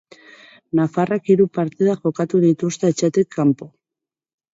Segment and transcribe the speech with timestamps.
[0.77, 3.69] Nafarrek hiru partida jokatu dituzte etxetik kanpo.